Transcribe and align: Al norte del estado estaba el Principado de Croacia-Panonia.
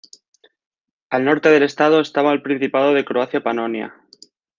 Al 1.11 1.23
norte 1.25 1.49
del 1.49 1.61
estado 1.61 1.99
estaba 2.01 2.33
el 2.33 2.41
Principado 2.41 2.95
de 2.95 3.05
Croacia-Panonia. 3.05 4.03